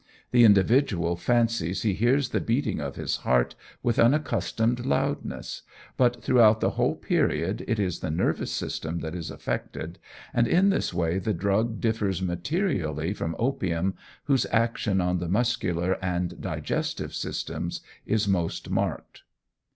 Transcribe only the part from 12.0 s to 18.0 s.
materially from opium whose action on the muscular and digestive systems